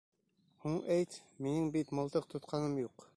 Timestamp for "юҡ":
2.87-3.09